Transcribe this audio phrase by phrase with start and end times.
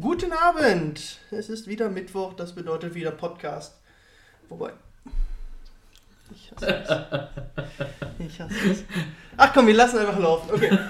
[0.00, 1.18] Guten Abend!
[1.30, 3.74] Es ist wieder Mittwoch, das bedeutet wieder Podcast.
[4.48, 4.70] Wobei.
[6.30, 8.24] Ich hasse es.
[8.26, 8.84] Ich hasse es.
[9.36, 10.50] Ach komm, wir lassen einfach laufen.
[10.52, 10.78] Okay.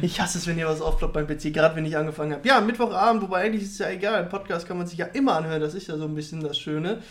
[0.00, 2.48] Ich hasse es, wenn ihr was aufploppt beim PC, gerade wenn ich angefangen habe.
[2.48, 4.14] Ja, Mittwochabend, wobei eigentlich ist es ja egal.
[4.14, 6.58] Ein Podcast kann man sich ja immer anhören, das ist ja so ein bisschen das
[6.58, 7.02] Schöne.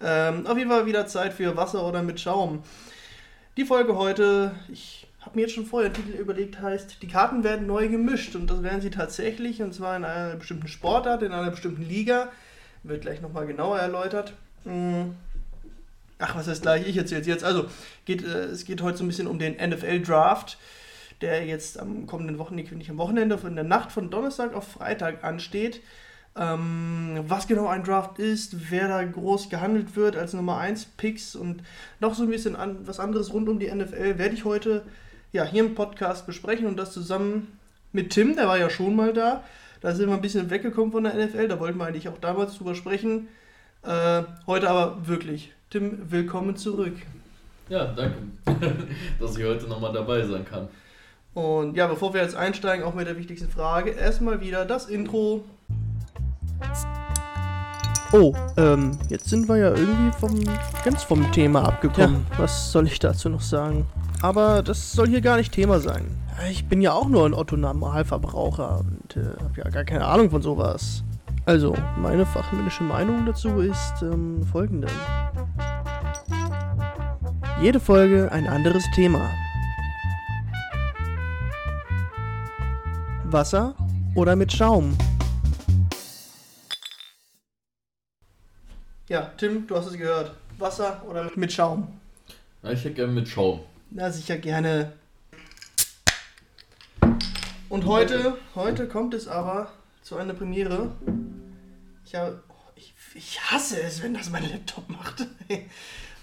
[0.00, 2.62] Ähm, auf jeden Fall wieder Zeit für Wasser oder mit Schaum.
[3.58, 7.44] Die Folge heute, ich habe mir jetzt schon vorher den Titel überlegt, heißt, die Karten
[7.44, 11.32] werden neu gemischt und das werden sie tatsächlich und zwar in einer bestimmten Sportart, in
[11.32, 12.30] einer bestimmten Liga.
[12.82, 14.32] Wird gleich nochmal genauer erläutert.
[14.64, 15.16] Hm.
[16.18, 16.88] Ach, was heißt gleich?
[16.88, 17.44] Ich erzähle es jetzt.
[17.44, 17.66] Also,
[18.06, 20.56] geht, äh, es geht heute so ein bisschen um den NFL-Draft,
[21.20, 25.24] der jetzt am kommenden Wochenende, nicht am Wochenende, in der Nacht von Donnerstag auf Freitag
[25.24, 25.82] ansteht.
[26.36, 31.36] Ähm, was genau ein Draft ist, wer da groß gehandelt wird als Nummer 1 Picks
[31.36, 31.62] und
[32.00, 34.84] noch so ein bisschen an, was anderes rund um die NFL werde ich heute
[35.32, 37.58] ja, hier im Podcast besprechen und das zusammen
[37.92, 39.44] mit Tim, der war ja schon mal da.
[39.80, 42.56] Da sind wir ein bisschen weggekommen von der NFL, da wollten wir eigentlich auch damals
[42.56, 43.28] drüber sprechen.
[43.82, 45.52] Äh, heute aber wirklich.
[45.70, 46.94] Tim, willkommen zurück.
[47.68, 48.16] Ja, danke,
[49.20, 50.68] dass ich heute nochmal dabei sein kann.
[51.34, 55.44] Und ja, bevor wir jetzt einsteigen, auch mit der wichtigsten Frage, erstmal wieder das Intro.
[58.12, 60.34] Oh, ähm, jetzt sind wir ja irgendwie vom,
[60.82, 62.26] ganz vom Thema abgekommen.
[62.32, 62.38] Ja.
[62.38, 63.86] Was soll ich dazu noch sagen?
[64.20, 66.06] Aber das soll hier gar nicht Thema sein.
[66.50, 70.42] Ich bin ja auch nur ein Otto-Normalverbraucher und äh, habe ja gar keine Ahnung von
[70.42, 71.04] sowas.
[71.46, 74.88] Also, meine fachmännische Meinung dazu ist ähm, folgende.
[77.60, 79.30] Jede Folge ein anderes Thema.
[83.24, 83.74] Wasser
[84.14, 84.96] oder mit Schaum?
[89.08, 90.34] Ja, Tim, du hast es gehört.
[90.58, 91.88] Wasser oder mit Schaum?
[92.62, 93.60] Ja, ich hätte gerne mit Schaum.
[93.90, 94.92] Na, sicher gerne.
[97.70, 99.72] Und heute, heute kommt es aber
[100.02, 100.92] zu einer Premiere.
[102.04, 102.42] Ich, habe,
[102.76, 105.26] ich, ich hasse es, wenn das mein Laptop macht.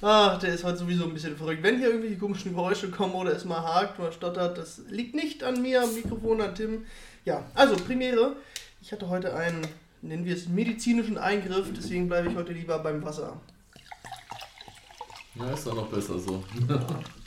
[0.02, 1.64] Ach, der ist heute sowieso ein bisschen verrückt.
[1.64, 5.44] Wenn hier irgendwelche komischen Geräusche kommen oder es mal hakt oder stottert, das liegt nicht
[5.44, 6.86] an mir, am Mikrofon, an Tim.
[7.26, 8.36] Ja, also Premiere.
[8.80, 9.66] Ich hatte heute einen,
[10.04, 13.42] nennen wir es, medizinischen Eingriff, deswegen bleibe ich heute lieber beim Wasser.
[15.34, 16.44] Ja, ist doch noch besser so.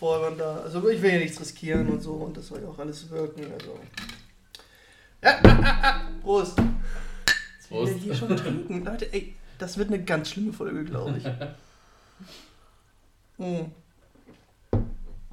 [0.00, 0.56] bevor man da.
[0.56, 3.44] Also ich will ja nichts riskieren und so und das soll ja auch alles wirken.
[3.52, 3.78] Also.
[5.22, 6.58] Ja, ah, ah, ah, Prost!
[6.58, 8.82] Jetzt will ich hier schon trinken.
[8.84, 11.24] Leute, ey, das wird eine ganz schlimme Folge, glaube ich.
[13.38, 13.72] Hm.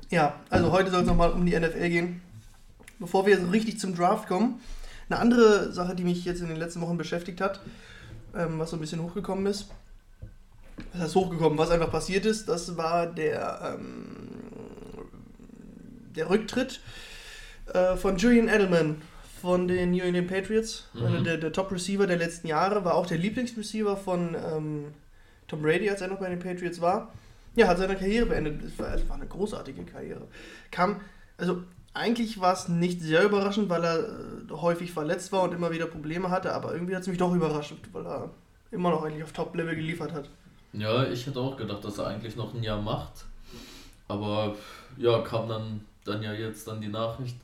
[0.09, 2.21] Ja, also heute soll es nochmal um die NFL gehen.
[2.99, 4.61] Bevor wir so richtig zum Draft kommen,
[5.09, 7.59] eine andere Sache, die mich jetzt in den letzten Wochen beschäftigt hat,
[8.33, 9.67] ähm, was so ein bisschen hochgekommen ist.
[10.93, 11.57] Was heißt hochgekommen?
[11.57, 14.26] Was einfach passiert ist, das war der ähm,
[16.17, 16.81] der Rücktritt
[17.73, 19.01] äh, von Julian Edelman
[19.41, 21.23] von den New England Patriots, mhm.
[21.23, 24.85] der, der Top-Receiver der letzten Jahre, war auch der Lieblingsreceiver von ähm,
[25.47, 27.13] Tom Brady, als er noch bei den Patriots war.
[27.55, 28.61] Ja, hat seine Karriere beendet.
[28.63, 30.27] Es war, war, eine großartige Karriere.
[30.71, 31.01] Kam,
[31.37, 31.63] also
[31.93, 35.85] eigentlich war es nicht sehr überraschend, weil er äh, häufig verletzt war und immer wieder
[35.85, 38.29] Probleme hatte, aber irgendwie hat es mich doch überrascht, weil er
[38.71, 40.29] immer noch eigentlich auf Top-Level geliefert hat.
[40.73, 43.25] Ja, ich hätte auch gedacht, dass er eigentlich noch ein Jahr macht.
[44.07, 44.55] Aber
[44.97, 47.35] ja, kam dann dann ja jetzt dann die Nachricht.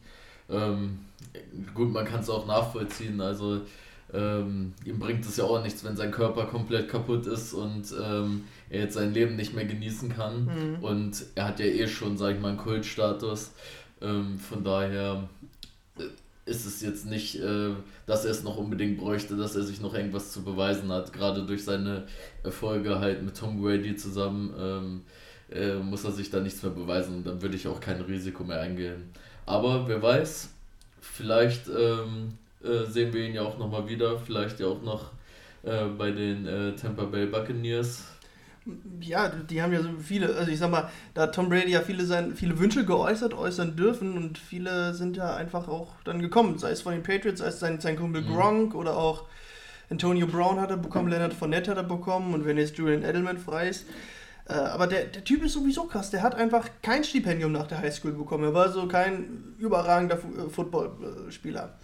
[0.50, 1.00] Ähm,
[1.74, 3.22] gut, man kann es auch nachvollziehen.
[3.22, 3.62] Also
[4.14, 8.44] ähm, ihm bringt es ja auch nichts, wenn sein Körper komplett kaputt ist und ähm,
[8.70, 10.46] er jetzt sein Leben nicht mehr genießen kann.
[10.46, 10.84] Mhm.
[10.84, 13.52] Und er hat ja eh schon, sag ich mal, einen Kultstatus.
[14.02, 15.28] Ähm, von daher
[15.98, 16.04] äh,
[16.46, 17.72] ist es jetzt nicht, äh,
[18.06, 21.12] dass er es noch unbedingt bräuchte, dass er sich noch irgendwas zu beweisen hat.
[21.12, 22.06] Gerade durch seine
[22.44, 25.02] Erfolge halt mit Tom Brady zusammen ähm,
[25.54, 28.44] äh, muss er sich da nichts mehr beweisen und dann würde ich auch kein Risiko
[28.44, 29.12] mehr eingehen.
[29.46, 30.50] Aber wer weiß,
[31.02, 35.12] vielleicht ähm, äh, sehen wir ihn ja auch nochmal wieder, vielleicht ja auch noch
[35.64, 38.06] äh, bei den äh, Tampa Bay Buccaneers.
[39.02, 41.82] Ja, die haben ja so viele, also ich sag mal, da hat Tom Brady ja
[41.82, 46.58] viele, sein, viele Wünsche geäußert, äußern dürfen und viele sind ja einfach auch dann gekommen,
[46.58, 48.34] sei es von den Patriots, sei es sein, sein Kumpel mhm.
[48.34, 49.26] Gronk oder auch
[49.90, 53.38] Antonio Brown hat er bekommen, Leonard Fournette hat er bekommen und wenn jetzt Julian Edelman
[53.38, 53.86] frei ist,
[54.48, 56.12] äh, aber der, der Typ ist sowieso krass.
[56.12, 58.44] Der hat einfach kein Stipendium nach der Highschool bekommen.
[58.44, 61.78] Er war so kein überragender äh, Footballspieler.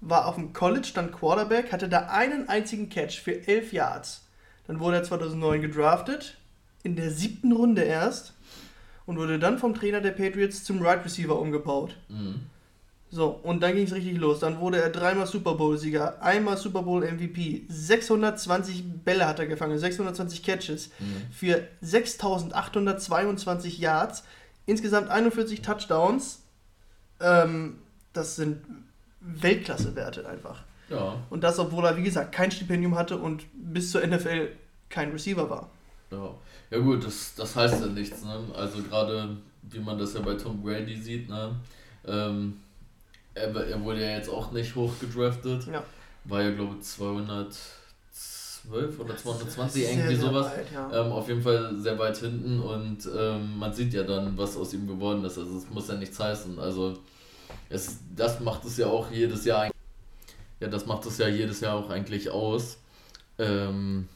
[0.00, 4.24] War auf dem College dann Quarterback, hatte da einen einzigen Catch für elf Yards.
[4.66, 6.38] Dann wurde er 2009 gedraftet,
[6.82, 8.32] in der siebten Runde erst,
[9.04, 11.96] und wurde dann vom Trainer der Patriots zum Right Receiver umgebaut.
[12.08, 12.46] Mhm.
[13.12, 14.38] So, und dann ging es richtig los.
[14.38, 20.44] Dann wurde er dreimal Super Bowl-Sieger, einmal Super Bowl-MVP, 620 Bälle hat er gefangen, 620
[20.44, 21.32] Catches mhm.
[21.32, 24.22] für 6822 Yards,
[24.66, 26.42] insgesamt 41 Touchdowns.
[27.20, 27.78] Ähm,
[28.12, 28.58] das sind
[29.20, 30.62] Weltklasse-Werte einfach.
[30.88, 31.16] Ja.
[31.30, 34.50] Und das, obwohl er, wie gesagt, kein Stipendium hatte und bis zur NFL
[34.88, 35.70] kein Receiver war.
[36.12, 36.34] Ja,
[36.70, 38.24] ja gut, das, das heißt ja nichts.
[38.24, 38.40] Ne?
[38.54, 41.56] Also gerade, wie man das ja bei Tom Brady sieht, ne?
[42.06, 42.56] Ähm,
[43.40, 45.66] er, er wurde ja jetzt auch nicht hoch gedraftet.
[45.66, 45.82] Ja.
[46.24, 50.46] War ja, glaube ich, 212 oder 220, Sehr, irgendwie sehr sowas.
[50.46, 50.90] weit, ja.
[50.92, 54.74] Ähm, auf jeden Fall sehr weit hinten und ähm, man sieht ja dann, was aus
[54.74, 55.38] ihm geworden ist.
[55.38, 56.58] Also es muss ja nichts heißen.
[56.58, 56.98] Also
[57.68, 59.70] es, das macht es ja auch jedes Jahr.
[60.60, 62.78] Ja, das macht es ja jedes Jahr auch eigentlich aus.
[63.38, 64.08] Ähm,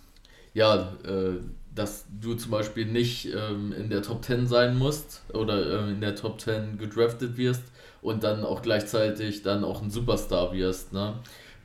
[0.52, 1.38] ja, äh,
[1.74, 6.00] dass du zum Beispiel nicht ähm, in der Top 10 sein musst oder ähm, in
[6.00, 7.62] der Top 10 gedraftet wirst
[8.04, 10.92] und dann auch gleichzeitig dann auch ein Superstar wirst.
[10.92, 11.14] Ne?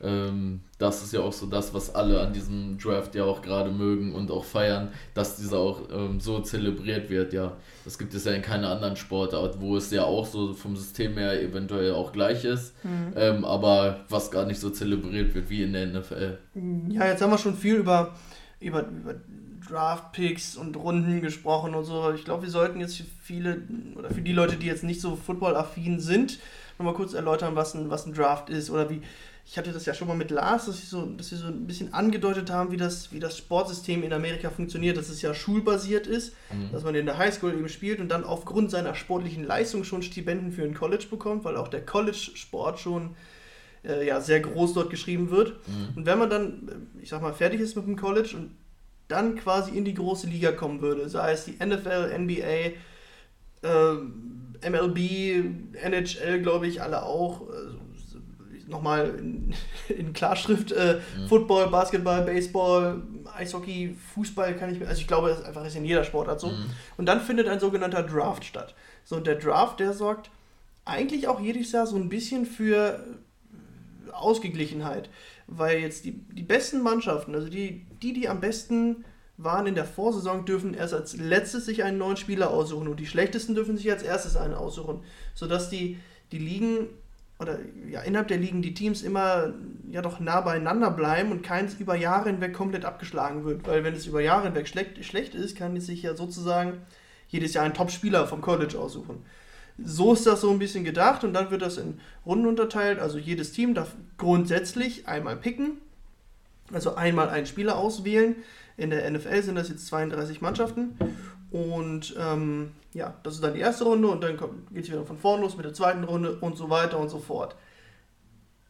[0.02, 3.70] Ähm, das ist ja auch so das, was alle an diesem Draft ja auch gerade
[3.70, 7.34] mögen und auch feiern, dass dieser auch ähm, so zelebriert wird.
[7.34, 7.52] Ja,
[7.84, 11.18] das gibt es ja in keiner anderen Sportart, wo es ja auch so vom System
[11.18, 13.12] her eventuell auch gleich ist, Mhm.
[13.16, 16.38] ähm, aber was gar nicht so zelebriert wird wie in der NFL.
[16.88, 18.14] Ja, jetzt haben wir schon viel über,
[18.60, 19.14] über, über
[19.70, 22.12] Draft-Picks und Runden gesprochen und so.
[22.12, 23.62] Ich glaube, wir sollten jetzt für viele,
[23.96, 26.38] oder für die Leute, die jetzt nicht so football-affin sind,
[26.78, 29.02] nochmal kurz erläutern, was ein, was ein Draft ist oder wie.
[29.46, 31.66] Ich hatte das ja schon mal mit Lars, dass, ich so, dass wir so ein
[31.66, 36.06] bisschen angedeutet haben, wie das, wie das Sportsystem in Amerika funktioniert, dass es ja schulbasiert
[36.06, 36.70] ist, Mhm.
[36.72, 40.52] dass man in der Highschool eben spielt und dann aufgrund seiner sportlichen Leistung schon Stipenden
[40.52, 43.16] für ein College bekommt, weil auch der College-Sport schon
[43.82, 45.54] äh, ja, sehr groß dort geschrieben wird.
[45.66, 45.96] Mhm.
[45.96, 48.50] Und wenn man dann, äh, ich sag mal, fertig ist mit dem College und
[49.10, 52.72] dann quasi in die große Liga kommen würde, sei es die NFL, NBA,
[53.62, 59.54] äh, MLB, NHL, glaube ich, alle auch, äh, nochmal in,
[59.88, 61.28] in Klarschrift, äh, Mhm.
[61.28, 63.02] Football, Basketball, Baseball,
[63.36, 66.40] Eishockey, Fußball kann ich mir, also ich glaube, das ist einfach ist in jeder Sportart
[66.40, 66.48] so.
[66.48, 66.66] Mhm.
[66.96, 68.74] Und dann findet ein sogenannter Draft statt.
[69.04, 70.30] So, und der Draft, der sorgt
[70.84, 73.00] eigentlich auch jedes Jahr so ein bisschen für
[74.12, 75.08] Ausgeglichenheit.
[75.50, 79.04] Weil jetzt die, die besten Mannschaften, also die, die, die am besten
[79.36, 83.06] waren in der Vorsaison, dürfen erst als letztes sich einen neuen Spieler aussuchen und die
[83.06, 85.02] schlechtesten dürfen sich als erstes einen aussuchen.
[85.34, 85.98] Sodass die,
[86.30, 86.88] die Ligen
[87.40, 87.58] oder
[87.88, 89.54] ja, innerhalb der Ligen die Teams immer
[89.90, 93.66] ja doch nah beieinander bleiben und keins über Jahre hinweg komplett abgeschlagen wird.
[93.66, 96.82] Weil wenn es über Jahre hinweg schlecht, schlecht ist, kann es sich ja sozusagen
[97.28, 99.24] jedes Jahr einen Top-Spieler vom College aussuchen.
[99.84, 102.98] So ist das so ein bisschen gedacht und dann wird das in Runden unterteilt.
[102.98, 105.78] Also jedes Team darf grundsätzlich einmal picken,
[106.72, 108.36] also einmal einen Spieler auswählen.
[108.76, 110.96] In der NFL sind das jetzt 32 Mannschaften.
[111.50, 114.38] Und ähm, ja, das ist dann die erste Runde und dann
[114.72, 117.18] geht es wieder von vorn los mit der zweiten Runde und so weiter und so
[117.18, 117.56] fort.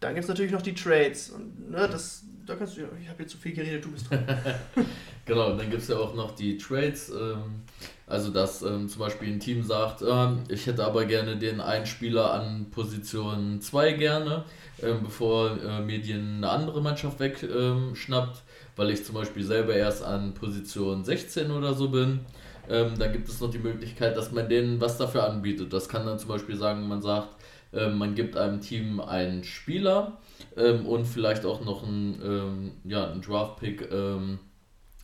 [0.00, 1.30] Dann gibt es natürlich noch die Trades.
[1.30, 4.24] Und ne, das, da kannst du, ich habe jetzt zu viel geredet, du bist dran.
[5.26, 7.10] Genau, dann gibt es ja auch noch die Trades.
[7.10, 7.62] Ähm,
[8.06, 11.86] also, dass ähm, zum Beispiel ein Team sagt, ähm, ich hätte aber gerne den einen
[11.86, 14.44] Spieler an Position 2 gerne,
[14.82, 18.42] ähm, bevor äh, mir die eine andere Mannschaft wegschnappt, ähm,
[18.74, 22.20] weil ich zum Beispiel selber erst an Position 16 oder so bin.
[22.68, 25.72] Ähm, dann gibt es noch die Möglichkeit, dass man denen was dafür anbietet.
[25.72, 27.28] Das kann dann zum Beispiel sagen, man sagt,
[27.72, 30.18] ähm, man gibt einem Team einen Spieler
[30.56, 34.38] ähm, und vielleicht auch noch einen, ähm, ja, einen Draft-Pick ähm,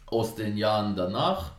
[0.06, 1.52] aus den Jahren danach.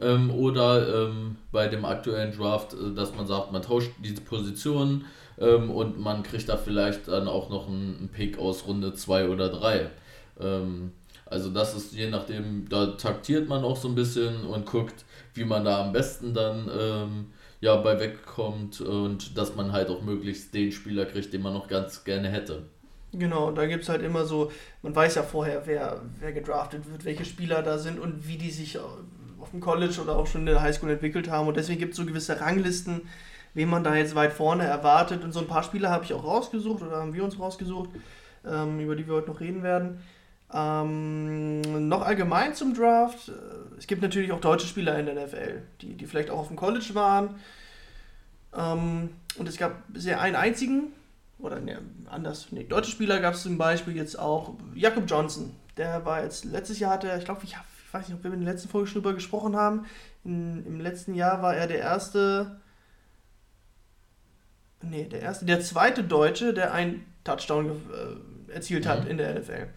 [0.00, 1.10] Oder
[1.50, 5.06] bei dem aktuellen Draft, äh, dass man sagt, man tauscht diese Positionen
[5.36, 9.48] und man kriegt da vielleicht dann auch noch einen, einen Pick aus Runde 2 oder
[9.48, 9.90] 3.
[10.40, 10.92] Ähm,
[11.26, 15.44] also das ist je nachdem, da taktiert man auch so ein bisschen und guckt, wie
[15.44, 17.26] man da am besten dann ähm,
[17.60, 21.68] ja, bei wegkommt und dass man halt auch möglichst den Spieler kriegt, den man noch
[21.68, 22.64] ganz gerne hätte.
[23.12, 27.04] Genau, da gibt es halt immer so, man weiß ja vorher, wer, wer gedraftet wird,
[27.04, 30.46] welche Spieler da sind und wie die sich auf dem College oder auch schon in
[30.46, 31.48] der Highschool entwickelt haben.
[31.48, 33.02] Und deswegen gibt es so gewisse Ranglisten,
[33.54, 35.24] wen man da jetzt weit vorne erwartet.
[35.24, 37.90] Und so ein paar Spieler habe ich auch rausgesucht oder haben wir uns rausgesucht,
[38.46, 40.00] ähm, über die wir heute noch reden werden.
[40.52, 43.30] Ähm, noch allgemein zum Draft.
[43.78, 46.56] Es gibt natürlich auch deutsche Spieler in der NFL, die, die vielleicht auch auf dem
[46.56, 47.34] College waren.
[48.56, 50.92] Ähm, und es gab bisher einen einzigen,
[51.38, 55.54] oder ne, anders, nee, deutsche Spieler gab es zum Beispiel jetzt auch Jakob Johnson.
[55.76, 58.32] Der war jetzt, letztes Jahr hatte er, ich glaube, ich, ich weiß nicht, ob wir
[58.32, 59.84] in der letzten Folge schon drüber gesprochen haben.
[60.24, 62.58] In, Im letzten Jahr war er der erste,
[64.82, 67.70] nee, der erste, der zweite Deutsche, der einen Touchdown
[68.48, 69.10] äh, erzielt hat Mhm.
[69.10, 69.68] in der NFL.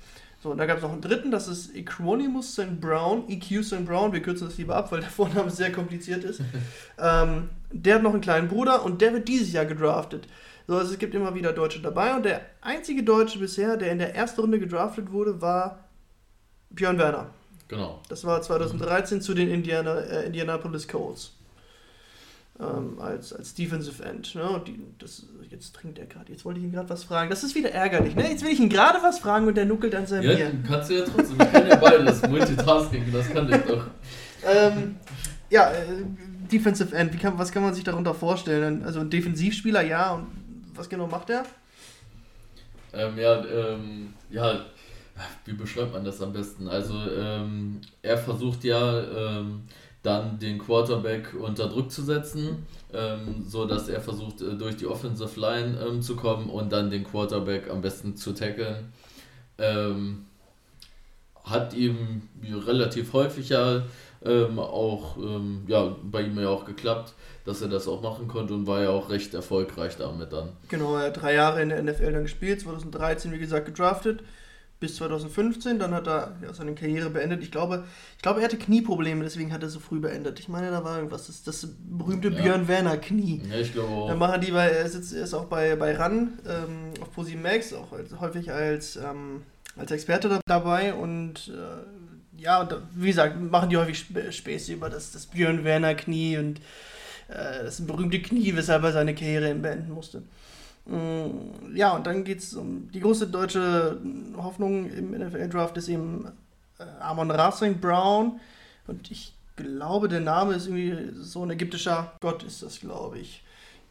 [0.42, 2.82] So, und da gab es noch einen dritten, das ist Equanimus St.
[2.82, 3.86] Brown, EQ St.
[3.86, 6.42] Brown, wir kürzen das lieber ab, weil der Vorname sehr kompliziert ist.
[7.00, 10.28] ähm, der hat noch einen kleinen Bruder und der wird dieses Jahr gedraftet.
[10.68, 14.00] So, also es gibt immer wieder Deutsche dabei und der einzige Deutsche bisher, der in
[14.00, 15.86] der ersten Runde gedraftet wurde, war
[16.72, 17.30] Björn Werner.
[17.68, 18.02] Genau.
[18.10, 21.34] Das war 2013 zu den Indiana, äh, Indianapolis Colts.
[22.62, 24.36] Ähm, als, als Defensive End.
[24.36, 24.62] Ne?
[24.68, 26.32] Die, das, jetzt trinkt er gerade.
[26.32, 27.30] Jetzt wollte ich ihn gerade was fragen.
[27.30, 28.16] Das ist wieder ärgerlich.
[28.16, 28.30] Ne?
[28.30, 30.52] Jetzt will ich ihn gerade was fragen und der nuckelt an seinem Ja, Bier.
[30.68, 31.38] kannst du ja trotzdem.
[31.42, 32.22] Ich kann ja beides.
[32.28, 33.86] Multitasking, das kann ich doch.
[34.46, 34.96] Ähm,
[35.50, 35.86] ja, äh,
[36.52, 38.84] Defensive End, wie kann, was kann man sich darunter vorstellen?
[38.84, 40.28] Also ein Defensivspieler, ja, und
[40.76, 41.44] was genau macht er?
[42.94, 44.66] Ähm, ja, ähm, ja,
[45.46, 46.68] wie beschreibt man das am besten?
[46.68, 49.62] Also, ähm, er versucht ja ähm,
[50.04, 54.88] dann den Quarterback unter Druck zu setzen, ähm, so dass er versucht, äh, durch die
[54.88, 58.92] Offensive Line ähm, zu kommen und dann den Quarterback am besten zu tackeln.
[59.58, 60.26] Ähm,
[61.44, 63.84] hat ihm relativ häufig ja
[64.24, 67.14] ähm, auch ähm, ja, bei ihm ja auch geklappt,
[67.46, 70.50] dass er das auch machen konnte und war ja auch recht erfolgreich damit dann.
[70.70, 74.22] Genau, er hat drei Jahre in der NFL dann gespielt, 2013 wie gesagt gedraftet,
[74.82, 77.42] bis 2015, dann hat er ja, seine Karriere beendet.
[77.44, 77.86] Ich glaube,
[78.18, 80.40] ich glaube, er hatte Knieprobleme, deswegen hat er so früh beendet.
[80.40, 82.42] Ich meine, da war irgendwas, das, das berühmte Ja.
[82.42, 83.42] Björn Werner Knie.
[83.50, 84.08] Ja, ich glaube auch.
[84.10, 87.42] Dann machen die bei, er, sitzt, er ist auch bei, bei RAN ähm, auf ProSieben
[87.44, 89.44] Max, auch als, häufig als, ähm,
[89.78, 94.74] als Experte da, dabei und äh, ja, und wie gesagt, machen die häufig Sp- Späße
[94.74, 96.60] über das, das Björn Werner Knie und
[97.28, 100.24] äh, das berühmte Knie, weshalb er seine Karriere beenden musste.
[100.86, 104.00] Mm, Ja, und dann geht es um die große deutsche
[104.38, 106.26] Hoffnung im NFL-Draft ist eben
[106.80, 107.80] äh, Amon Ra St.
[107.80, 108.40] Brown
[108.88, 113.44] und ich glaube, der Name ist irgendwie so ein ägyptischer Gott ist das, glaube ich.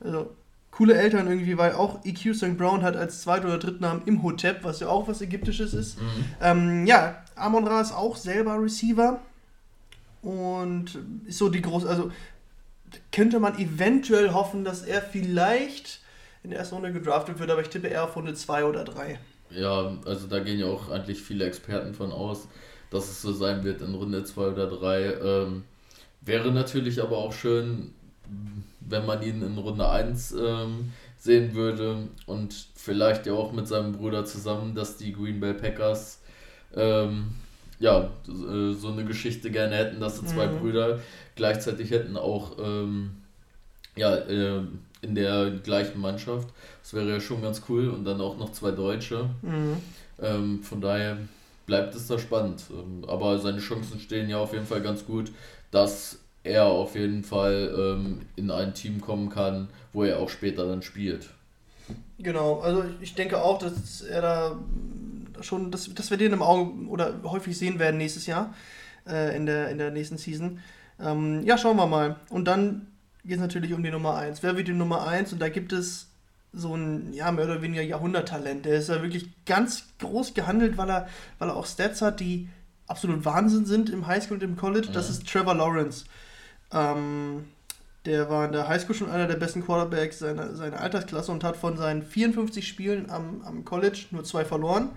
[0.02, 0.34] Also
[0.72, 2.56] coole Eltern irgendwie, weil auch EQ St.
[2.56, 6.00] Brown hat als Zweit- oder Drittnamen Imhotep, was ja auch was Ägyptisches ist.
[6.00, 6.24] Mhm.
[6.40, 9.20] Ähm, ja, Amon Ra ist auch selber Receiver
[10.22, 12.10] und ist so die große, also
[13.12, 15.99] könnte man eventuell hoffen, dass er vielleicht
[16.42, 19.18] in der ersten Runde gedraftet wird, aber ich tippe eher auf Runde 2 oder 3.
[19.50, 22.48] Ja, also da gehen ja auch eigentlich viele Experten von aus,
[22.90, 25.14] dass es so sein wird in Runde 2 oder 3.
[25.22, 25.64] Ähm,
[26.20, 27.94] wäre natürlich aber auch schön,
[28.80, 33.92] wenn man ihn in Runde 1 ähm, sehen würde und vielleicht ja auch mit seinem
[33.92, 36.20] Bruder zusammen, dass die Green Bay Packers
[36.74, 37.30] ähm,
[37.80, 40.58] ja, so so eine Geschichte gerne hätten, dass sie zwei Mhm.
[40.60, 41.00] Brüder
[41.36, 43.12] gleichzeitig hätten, auch ähm,
[43.96, 46.48] ja, ähm, in der gleichen Mannschaft.
[46.82, 49.30] Das wäre ja schon ganz cool und dann auch noch zwei Deutsche.
[49.42, 49.76] Mhm.
[50.20, 51.16] Ähm, von daher
[51.66, 52.64] bleibt es da spannend.
[52.70, 55.32] Ähm, aber seine Chancen stehen ja auf jeden Fall ganz gut,
[55.70, 60.66] dass er auf jeden Fall ähm, in ein Team kommen kann, wo er auch später
[60.66, 61.28] dann spielt.
[62.18, 64.56] Genau, also ich- denke auch, dass er da
[65.40, 68.54] schon, dass, dass wir den im Auge oder häufig sehen werden nächstes Jahr
[69.08, 70.58] äh, in, der, in der nächsten Season.
[71.02, 72.16] Ähm, ja, schauen wir mal.
[72.28, 72.86] Und dann
[73.24, 74.42] geht es natürlich um die Nummer 1.
[74.42, 75.32] Wer wird die Nummer 1?
[75.32, 76.08] Und da gibt es
[76.52, 78.64] so ein, ja, mehr oder weniger Jahrhunderttalent.
[78.64, 81.08] Der ist ja wirklich ganz groß gehandelt, weil er,
[81.38, 82.48] weil er auch Stats hat, die
[82.88, 84.88] absolut Wahnsinn sind im Highschool und im College.
[84.92, 85.12] Das Mhm.
[85.14, 86.04] ist Trevor Lawrence.
[86.72, 87.44] Ähm,
[88.06, 91.56] der war in der Highschool schon einer der besten Quarterbacks seiner, seiner Altersklasse und hat
[91.56, 94.90] von seinen 54 Spielen am, am College nur zwei verloren,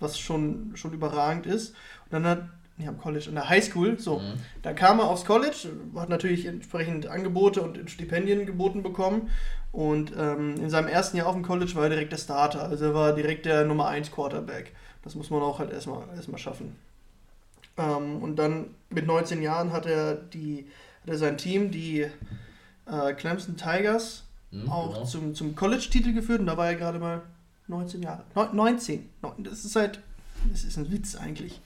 [0.00, 1.70] was schon, schon überragend ist.
[2.04, 2.42] Und dann hat,
[2.82, 4.32] nee, am College, in der Highschool, so, Mhm.
[4.62, 9.30] dann kam er aufs College, hat natürlich entsprechend Angebote und Stipendien geboten bekommen.
[9.72, 12.62] Und ähm, in seinem ersten Jahr auf dem College war er direkt der Starter.
[12.64, 14.72] Also er war direkt der Nummer 1 Quarterback.
[15.02, 16.76] Das muss man auch halt erstmal, erstmal schaffen.
[17.78, 20.66] Ähm, und dann mit 19 Jahren hat er, die,
[21.02, 22.06] hat er sein Team, die
[22.86, 25.06] äh, Clemson Tigers, Mhm, auch genau.
[25.06, 26.40] zum, zum College-Titel geführt.
[26.40, 27.22] Und da war er gerade mal
[27.68, 28.22] 19 Jahre.
[28.34, 29.08] Neun- 19.
[29.22, 30.00] Neun- Das ist halt,
[30.50, 31.62] das ist ein Witz eigentlich.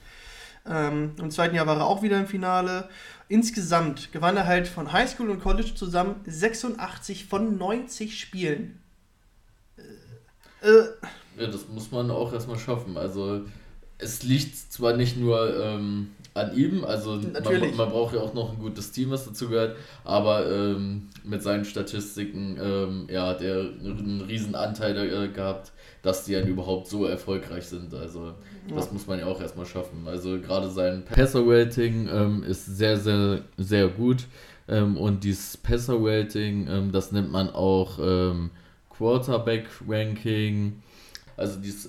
[0.69, 2.89] Ähm, Im zweiten Jahr war er auch wieder im Finale.
[3.29, 8.79] Insgesamt gewann er halt von Highschool und College zusammen 86 von 90 Spielen.
[10.61, 10.83] Äh, äh,
[11.37, 12.97] Ja, das muss man auch erstmal schaffen.
[12.97, 13.41] Also
[13.97, 18.51] es liegt zwar nicht nur ähm, an ihm, also man, man braucht ja auch noch
[18.53, 23.59] ein gutes Team, was dazu gehört, aber ähm, mit seinen Statistiken ähm, ja, hat er
[23.59, 25.71] einen riesen Anteil äh, gehabt,
[26.03, 27.93] dass die dann überhaupt so erfolgreich sind.
[27.93, 28.33] Also
[28.73, 28.93] das Ja.
[28.93, 30.07] muss man ja auch erstmal schaffen.
[30.07, 34.25] Also gerade sein Passer-Rating ähm, ist sehr, sehr, sehr gut.
[34.69, 38.51] Ähm, und dieses Passer-Rating, ähm, das nennt man auch ähm,
[38.89, 40.81] Quarterback-Ranking.
[41.35, 41.87] Also dieses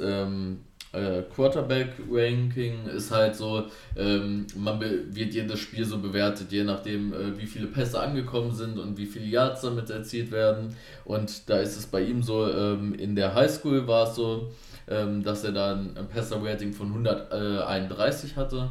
[0.93, 3.65] äh, Quarterback-Ranking ist halt so,
[3.97, 8.79] ähm, man wird jedes Spiel so bewertet, je nachdem, äh, wie viele Pässe angekommen sind
[8.79, 10.75] und wie viele Yards damit erzielt werden.
[11.05, 14.51] Und da ist es bei ihm so, ähm, in der Highschool war es so,
[14.89, 18.71] ähm, dass er dann ein Passer-Rating von 131 hatte.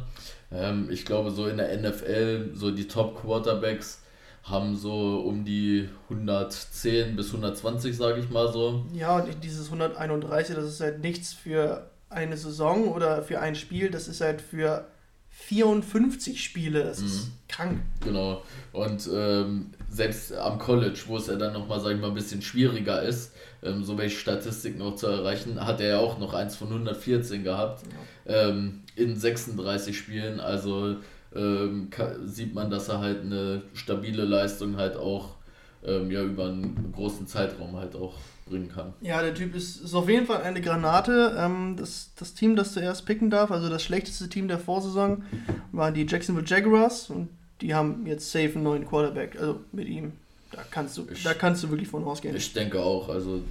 [0.50, 4.02] Ähm, ich glaube, so in der NFL, so die Top-Quarterbacks
[4.42, 8.86] haben so um die 110 bis 120, sage ich mal so.
[8.92, 13.90] Ja, und dieses 131, das ist halt nichts für eine Saison oder für ein Spiel,
[13.90, 14.86] das ist halt für
[15.30, 16.84] 54 Spiele.
[16.84, 17.06] Das mhm.
[17.06, 17.80] ist krank.
[18.04, 18.42] Genau.
[18.72, 22.42] Und ähm, selbst am College, wo es ja dann nochmal, sag ich mal, ein bisschen
[22.42, 26.56] schwieriger ist, ähm, so welche Statistiken auch zu erreichen, hat er ja auch noch eins
[26.56, 27.82] von 114 gehabt
[28.26, 28.48] ja.
[28.48, 30.40] ähm, in 36 Spielen.
[30.40, 30.96] Also
[31.34, 31.88] ähm,
[32.24, 35.36] sieht man, dass er halt eine stabile Leistung halt auch
[35.84, 38.14] ähm, ja, über einen großen Zeitraum halt auch
[38.48, 38.94] bringen kann.
[39.00, 41.36] Ja, der Typ ist, ist auf jeden Fall eine Granate.
[41.38, 45.24] Ähm, das, das Team, das zuerst picken darf, also das schlechteste Team der Vorsaison,
[45.72, 47.28] waren die Jacksonville Jaguars und
[47.60, 50.12] die haben jetzt safe einen neuen Quarterback, also mit ihm.
[50.52, 52.34] Da kannst du, ich, da kannst du wirklich von ausgehen.
[52.34, 53.42] Ich denke auch, also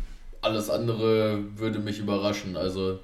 [0.42, 2.58] alles andere würde mich überraschen.
[2.58, 3.00] Also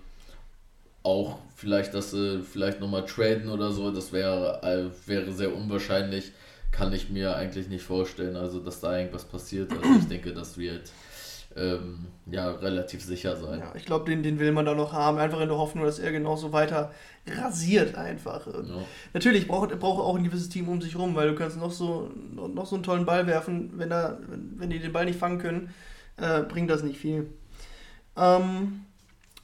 [1.04, 6.32] auch vielleicht, dass sie vielleicht nochmal traden oder so, das wäre, äh, wäre sehr unwahrscheinlich.
[6.72, 9.72] Kann ich mir eigentlich nicht vorstellen, also dass da irgendwas passiert.
[9.72, 10.90] Also ich denke, das wird
[11.56, 13.60] ähm, ja relativ sicher sein.
[13.60, 16.00] Ja, ich glaube, den, den will man da noch haben, einfach in der Hoffnung, dass
[16.00, 16.92] er genauso weiter
[17.28, 18.48] rasiert einfach.
[18.48, 18.64] Ja.
[19.14, 22.12] Natürlich braucht braucht auch ein gewisses Team um sich rum, weil du kannst noch so
[22.36, 25.40] noch so einen tollen Ball werfen, wenn da wenn, wenn die den Ball nicht fangen
[25.40, 25.70] können,
[26.18, 27.28] äh, bringt das nicht viel.
[28.16, 28.82] Ähm,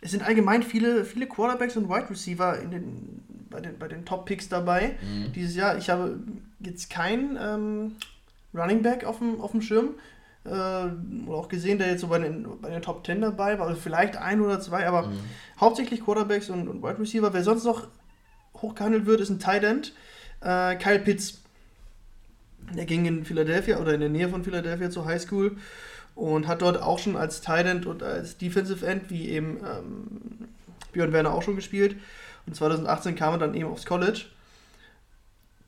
[0.01, 4.05] es sind allgemein viele, viele Quarterbacks und Wide Receiver in den, bei den, bei den
[4.05, 4.95] Top-Picks dabei.
[5.01, 5.33] Mhm.
[5.33, 6.19] Dieses Jahr, ich habe
[6.59, 7.95] jetzt keinen ähm,
[8.53, 9.89] Running Back auf dem, auf dem Schirm.
[10.45, 13.67] Äh, oder auch gesehen, der jetzt so bei den, bei den Top 10 dabei war.
[13.67, 15.19] Also vielleicht ein oder zwei, aber mhm.
[15.59, 17.33] hauptsächlich Quarterbacks und, und Wide Receiver.
[17.33, 17.87] Wer sonst noch
[18.55, 19.93] hochgehandelt wird, ist ein Tight End.
[20.41, 21.41] Äh, Kyle Pitts.
[22.75, 25.57] Der ging in Philadelphia oder in der Nähe von Philadelphia zur High School
[26.15, 30.47] und hat dort auch schon als Tight End und als Defensive End, wie eben ähm,
[30.91, 31.95] Björn Werner auch schon gespielt.
[32.45, 34.25] Und 2018 kam er dann eben aufs College.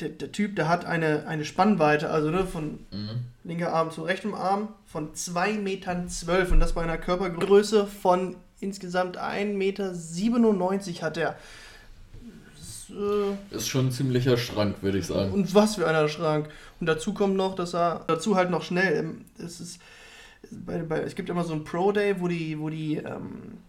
[0.01, 3.25] Der, der Typ, der hat eine, eine Spannweite, also ne, von mhm.
[3.43, 6.07] linker Arm zu rechtem Arm, von 2,12 Metern
[6.51, 9.93] und das bei einer Körpergröße von insgesamt 1,97 Meter
[11.01, 11.35] hat er.
[12.57, 15.31] Das, äh, ist schon ein ziemlicher Schrank, würde ich sagen.
[15.31, 16.49] Und was für einer Schrank.
[16.79, 19.79] Und dazu kommt noch, dass er dazu halt noch schnell, ähm, es ist
[20.49, 23.59] bei, bei, es gibt immer so ein Pro Day, wo die, wo die ähm,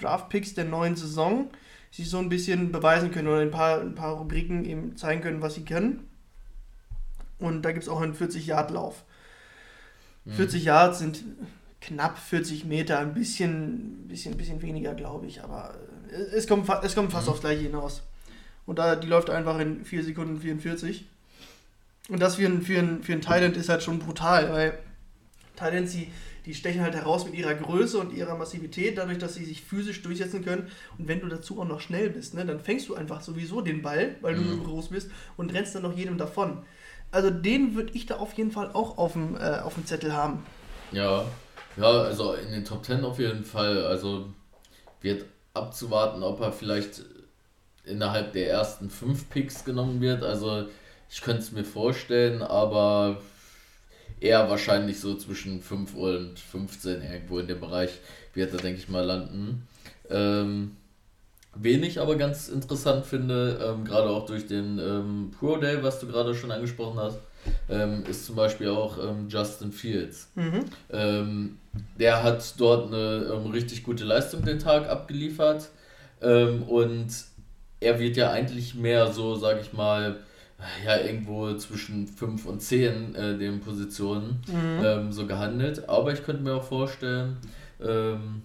[0.00, 1.48] Draft Picks der neuen Saison
[1.96, 5.40] sich so ein bisschen beweisen können oder ein paar, ein paar Rubriken eben zeigen können,
[5.40, 6.06] was sie können.
[7.38, 9.02] Und da gibt es auch einen 40-Yard-Lauf.
[10.26, 10.32] Mhm.
[10.32, 11.24] 40 Yards sind
[11.80, 15.74] knapp 40 Meter, ein bisschen, bisschen, bisschen weniger, glaube ich, aber
[16.34, 17.32] es kommt, es kommt fast mhm.
[17.32, 18.02] aufs gleiche hinaus.
[18.66, 21.06] Und da, die läuft einfach in 4 Sekunden 44.
[22.08, 24.78] Und das für ein, für ein, für ein Thailand ist halt schon brutal, weil
[25.56, 26.08] Titans, die,
[26.46, 30.02] die stechen halt heraus mit ihrer Größe und ihrer Massivität, dadurch, dass sie sich physisch
[30.02, 30.70] durchsetzen können.
[30.96, 33.82] Und wenn du dazu auch noch schnell bist, ne, dann fängst du einfach sowieso den
[33.82, 34.44] Ball, weil mhm.
[34.44, 36.62] du so groß bist, und rennst dann noch jedem davon.
[37.10, 40.12] Also den würde ich da auf jeden Fall auch auf dem, äh, auf dem Zettel
[40.12, 40.44] haben.
[40.92, 41.24] Ja,
[41.76, 43.84] ja, also in den Top Ten auf jeden Fall.
[43.84, 44.28] Also
[45.00, 47.02] wird abzuwarten, ob er vielleicht
[47.84, 50.22] innerhalb der ersten fünf Picks genommen wird.
[50.22, 50.66] Also
[51.10, 53.20] ich könnte es mir vorstellen, aber
[54.20, 57.90] eher wahrscheinlich so zwischen 5 und 15 irgendwo in dem Bereich
[58.34, 59.66] wird er, denke ich mal, landen.
[60.10, 60.76] Ähm,
[61.54, 66.00] wen ich aber ganz interessant finde, ähm, gerade auch durch den ähm, Pro Day, was
[66.00, 67.18] du gerade schon angesprochen hast,
[67.68, 70.28] ähm, ist zum Beispiel auch ähm, Justin Fields.
[70.34, 70.64] Mhm.
[70.90, 71.58] Ähm,
[71.98, 75.70] der hat dort eine ähm, richtig gute Leistung den Tag abgeliefert
[76.18, 77.08] und
[77.78, 80.16] er wird ja eigentlich mehr so, sag ich mal,
[80.84, 84.84] ja irgendwo zwischen 5 und 10 äh, den Positionen mhm.
[84.84, 85.88] ähm, so gehandelt.
[85.88, 87.36] Aber ich könnte mir auch vorstellen,
[87.80, 88.42] ähm,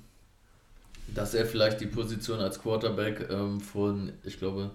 [1.08, 4.72] dass er vielleicht die Position als Quarterback ähm, von, ich glaube,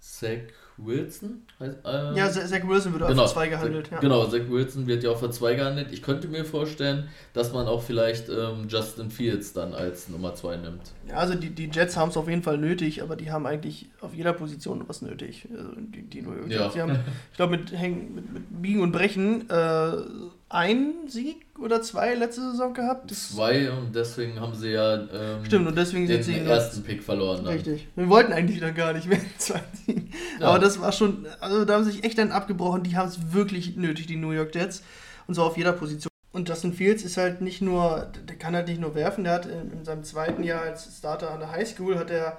[0.00, 0.40] Zach
[0.76, 1.42] Wilson?
[1.60, 3.90] Heißt, äh, ja, Zach Wilson wird genau, auf 2 gehandelt.
[3.90, 4.00] Ja.
[4.00, 5.92] Genau, Zach Wilson wird ja auf 2 gehandelt.
[5.92, 10.56] Ich könnte mir vorstellen, dass man auch vielleicht ähm, Justin Fields dann als Nummer 2
[10.56, 10.92] nimmt.
[11.08, 13.86] Ja, also die, die Jets haben es auf jeden Fall nötig, aber die haben eigentlich
[14.00, 15.48] auf jeder Position was nötig.
[15.56, 16.68] Also die, die, ja.
[16.68, 16.98] die haben,
[17.30, 19.92] ich glaube, mit, mit, mit Biegen und Brechen äh,
[20.54, 23.10] einen Sieg oder zwei letzte Saison gehabt.
[23.12, 27.44] Zwei und deswegen haben sie ja ähm, Stimmt, und deswegen den, den ersten Pick verloren.
[27.44, 27.54] Dann.
[27.54, 27.88] Richtig.
[27.96, 30.10] Wir wollten eigentlich dann gar nicht mehr zwei Siegen.
[30.38, 30.48] Ja.
[30.48, 32.84] Aber das war schon, also da haben sich echt dann abgebrochen.
[32.84, 34.82] Die haben es wirklich nötig, die New York Jets.
[35.26, 36.10] Und so auf jeder Position.
[36.32, 39.46] Und Justin Fields ist halt nicht nur, der kann halt nicht nur werfen, der hat
[39.46, 42.38] in, seinem zweiten Jahr als Starter an der High School hat er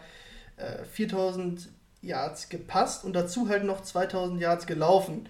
[0.57, 1.69] äh, 4000
[2.01, 5.27] Yards gepasst und dazu halt noch 2000 Yards gelaufen.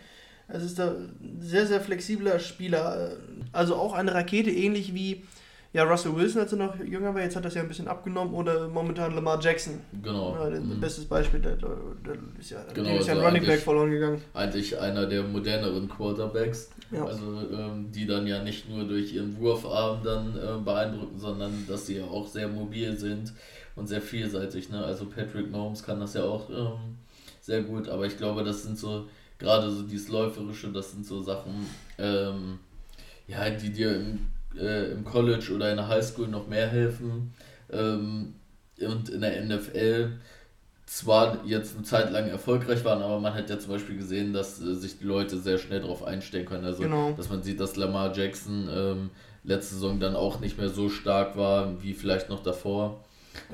[0.47, 3.11] Es ist ein sehr, sehr flexibler Spieler.
[3.51, 5.23] Also auch eine Rakete, ähnlich wie
[5.75, 8.33] ja, Russell Wilson, als er noch jünger war, jetzt hat das ja ein bisschen abgenommen,
[8.33, 9.81] oder momentan Lamar Jackson.
[10.01, 10.33] Genau.
[10.33, 10.79] Ja, mhm.
[10.79, 11.75] Bestes Beispiel, der, der
[12.39, 14.21] ist ja, genau, dem ist ja ein also Running Back verloren gegangen.
[14.33, 17.03] Eigentlich einer der moderneren Quarterbacks, ja.
[17.03, 21.87] also ähm, die dann ja nicht nur durch ihren Wurfarm dann äh, beeindrucken, sondern dass
[21.87, 23.33] sie ja auch sehr mobil sind
[23.75, 24.69] und sehr vielseitig.
[24.69, 24.81] Ne?
[24.81, 26.95] Also Patrick Mahomes kann das ja auch ähm,
[27.41, 31.21] sehr gut, aber ich glaube, das sind so, gerade so dieses Läuferische, das sind so
[31.21, 31.65] Sachen,
[31.97, 32.59] ähm,
[33.27, 34.19] ja, die dir im,
[34.57, 37.33] äh, im College oder in der Highschool noch mehr helfen.
[37.71, 38.35] Ähm,
[38.79, 40.19] und in der NFL
[40.85, 44.61] zwar jetzt eine Zeit lang erfolgreich waren, aber man hat ja zum Beispiel gesehen, dass
[44.61, 46.65] äh, sich die Leute sehr schnell darauf einstellen können.
[46.65, 47.13] Also, genau.
[47.17, 49.09] dass man sieht, dass Lamar Jackson ähm,
[49.43, 53.03] letzte Saison dann auch nicht mehr so stark war wie vielleicht noch davor.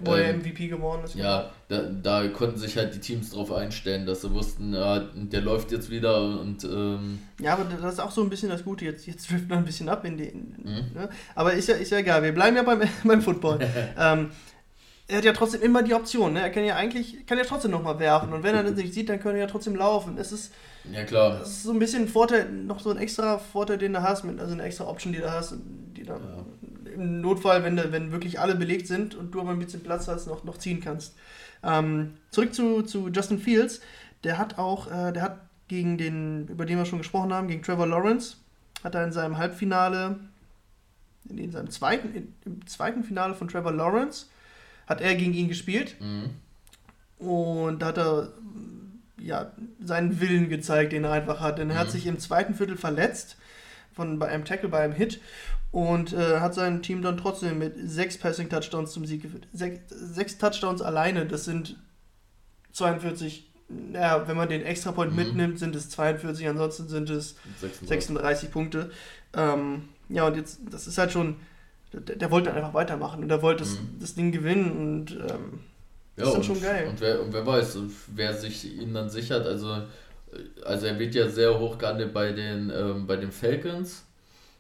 [0.03, 1.15] Wo ähm, er MVP geworden ist.
[1.15, 5.41] Ja, da, da konnten sich halt die Teams darauf einstellen, dass sie wussten, ja, der
[5.41, 6.63] läuft jetzt wieder und.
[6.63, 8.85] Ähm ja, aber das ist auch so ein bisschen das Gute.
[8.85, 10.31] Jetzt, jetzt trifft man ein bisschen ab in die.
[10.33, 10.91] mhm.
[10.93, 11.09] ne?
[11.35, 13.59] Aber ist ja, ist ja egal, wir bleiben ja beim, beim Football.
[13.97, 14.31] ähm,
[15.07, 16.41] er hat ja trotzdem immer die Option, ne?
[16.41, 18.31] Er kann ja eigentlich, kann ja trotzdem nochmal werfen.
[18.31, 20.17] Und wenn er das nicht sieht, dann kann er ja trotzdem laufen.
[20.17, 20.53] Es ist.
[20.91, 21.39] Ja, klar.
[21.39, 24.23] Das ist so ein bisschen ein Vorteil, noch so ein extra Vorteil, den du hast,
[24.23, 25.55] mit, also eine extra Option, die du hast,
[25.97, 26.45] die dann ja.
[26.91, 30.27] Im Notfall, wenn, wenn wirklich alle belegt sind und du aber ein bisschen Platz hast,
[30.27, 31.15] noch, noch ziehen kannst.
[31.63, 33.81] Ähm, zurück zu, zu Justin Fields.
[34.23, 37.63] Der hat auch, äh, der hat gegen den, über den wir schon gesprochen haben, gegen
[37.63, 38.37] Trevor Lawrence,
[38.83, 40.19] hat er in seinem Halbfinale,
[41.29, 44.27] in seinem zweiten, in, im zweiten Finale von Trevor Lawrence,
[44.87, 45.95] hat er gegen ihn gespielt.
[45.99, 46.31] Mhm.
[47.25, 48.33] Und da hat er
[49.17, 51.59] ja, seinen Willen gezeigt, den er einfach hat.
[51.59, 51.79] Denn er mhm.
[51.79, 53.37] hat sich im zweiten Viertel verletzt
[53.93, 55.21] von, bei einem Tackle, bei einem Hit
[55.71, 59.47] und äh, hat sein Team dann trotzdem mit sechs Passing-Touchdowns zum Sieg geführt.
[59.53, 61.77] Sech, sechs Touchdowns alleine, das sind
[62.73, 63.49] 42,
[63.93, 65.17] ja, wenn man den Extrapoint mhm.
[65.17, 68.91] mitnimmt, sind es 42, ansonsten sind es 36, 36 Punkte.
[69.33, 71.37] Ähm, ja, und jetzt, das ist halt schon
[71.93, 73.99] der, der, wollte einfach weitermachen und er wollte das, mhm.
[73.99, 75.59] das Ding gewinnen und ähm,
[76.15, 76.87] das ja, ist dann schon geil.
[76.89, 79.83] Und wer, und wer weiß, wer sich ihn dann sichert, also,
[80.65, 84.05] also er wird ja sehr hoch gehandelt bei den, ähm, bei den Falcons.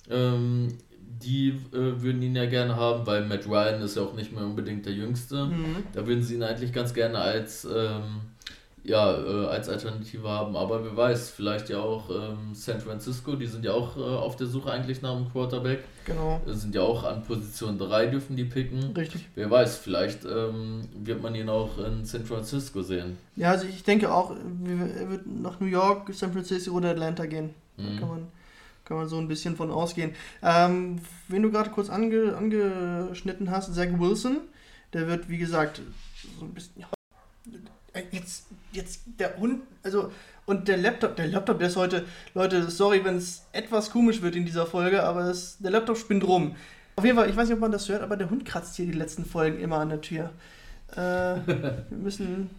[0.09, 0.77] Ähm,
[1.19, 4.43] die äh, würden ihn ja gerne haben, weil Matt Ryan ist ja auch nicht mehr
[4.43, 5.45] unbedingt der Jüngste.
[5.45, 5.77] Mhm.
[5.93, 8.21] Da würden sie ihn eigentlich ganz gerne als ähm,
[8.83, 10.55] ja, äh, als Alternative haben.
[10.55, 14.35] Aber wer weiß, vielleicht ja auch ähm, San Francisco, die sind ja auch äh, auf
[14.35, 15.83] der Suche eigentlich nach einem Quarterback.
[16.05, 16.41] Genau.
[16.47, 18.91] Sind ja auch an Position 3, dürfen die picken.
[18.95, 19.27] Richtig.
[19.35, 23.17] Wer weiß, vielleicht ähm, wird man ihn auch in San Francisco sehen.
[23.35, 27.51] Ja, also ich denke auch, er wird nach New York, San Francisco oder Atlanta gehen.
[27.77, 27.83] Mhm.
[27.83, 28.27] Da kann man,
[28.91, 30.11] kann man so ein bisschen von ausgehen.
[30.43, 30.99] Ähm,
[31.29, 34.41] wenn du gerade kurz ange, angeschnitten hast, Zach Wilson,
[34.91, 35.81] der wird, wie gesagt,
[36.37, 36.83] so ein bisschen.
[37.93, 40.11] Äh, jetzt, jetzt der Hund, also,
[40.45, 44.35] und der Laptop, der Laptop, der ist heute, Leute, sorry, wenn es etwas komisch wird
[44.35, 46.57] in dieser Folge, aber das, der Laptop spinnt rum.
[46.97, 48.87] Auf jeden Fall, ich weiß nicht, ob man das hört, aber der Hund kratzt hier
[48.87, 50.31] die letzten Folgen immer an der Tür.
[50.91, 52.49] Äh, wir müssen,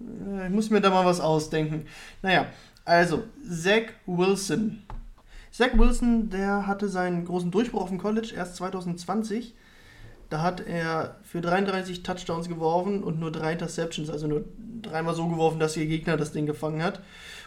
[0.00, 1.86] äh, ich muss mir da mal was ausdenken.
[2.22, 2.46] Naja,
[2.84, 4.84] also, Zach Wilson.
[5.52, 9.54] Zach Wilson, der hatte seinen großen Durchbruch auf dem College erst 2020
[10.32, 14.44] da hat er für 33 Touchdowns geworfen und nur drei Interceptions, also nur
[14.80, 17.02] dreimal so geworfen, dass ihr Gegner das Ding gefangen hat.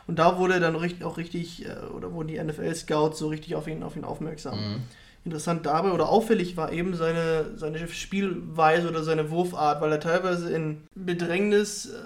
[0.05, 3.67] Und da wurde er dann auch richtig, äh, oder wurden die NFL-Scouts so richtig auf
[3.67, 4.59] ihn, auf ihn aufmerksam.
[4.59, 4.83] Mhm.
[5.23, 10.51] Interessant dabei oder auffällig war eben seine, seine Spielweise oder seine Wurfart, weil er teilweise
[10.51, 11.97] in Bedrängnis äh,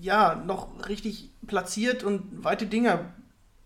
[0.00, 3.12] ja noch richtig platziert und weite Dinger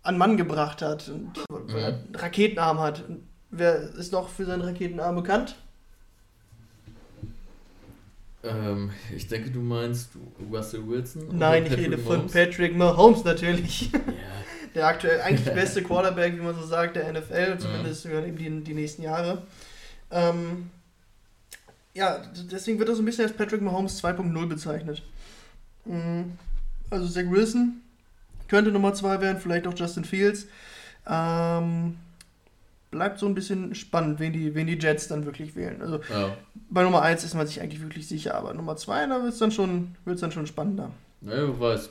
[0.03, 1.09] an Mann gebracht hat.
[1.09, 2.15] Und, mhm.
[2.15, 3.09] Raketenarm hat.
[3.09, 5.57] Und wer ist noch für seinen Raketenarm bekannt?
[8.45, 10.11] Ähm, ich denke, du meinst
[10.51, 11.37] Russell Wilson?
[11.37, 13.93] Nein, ich rede von Patrick Mahomes natürlich.
[13.93, 14.01] Ja.
[14.75, 18.23] Der aktuell eigentlich beste Quarterback, wie man so sagt, der NFL, zumindest ja.
[18.23, 19.43] eben die, die nächsten Jahre.
[20.11, 20.71] Ähm,
[21.95, 25.03] ja, deswegen wird er so ein bisschen als Patrick Mahomes 2.0 bezeichnet.
[25.85, 26.39] Mhm.
[26.91, 27.81] Also Zach Wilson
[28.49, 30.47] könnte Nummer 2 werden, vielleicht auch Justin Fields.
[31.07, 31.97] Ähm,
[32.91, 35.81] bleibt so ein bisschen spannend, wen die, wen die Jets dann wirklich wählen.
[35.83, 36.37] Also ja.
[36.71, 39.39] bei Nummer 1 ist man sich eigentlich wirklich sicher, aber Nummer 2, da wird es
[39.39, 40.91] dann, schon, dann schon spannender.
[41.21, 41.91] Ja, wer weiß,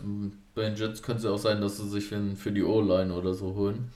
[0.56, 3.13] bei den Jets könnte es ja auch sein, dass sie sich für, für die O-Line
[3.13, 3.91] oder so holen.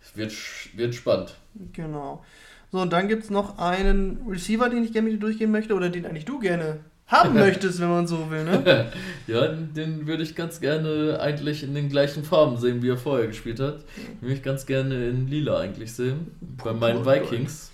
[0.00, 0.32] Es wird,
[0.76, 1.36] wird spannend.
[1.72, 2.24] Genau.
[2.70, 5.74] So, und dann gibt es noch einen Receiver, den ich gerne mit dir durchgehen möchte,
[5.74, 8.92] oder den eigentlich du gerne haben möchtest, wenn man so will, ne?
[9.26, 13.26] ja, den würde ich ganz gerne eigentlich in den gleichen Farben sehen, wie er vorher
[13.26, 13.80] gespielt hat.
[13.96, 16.32] Ich würde ich ganz gerne in lila eigentlich sehen.
[16.62, 17.72] Bei meinen Vikings.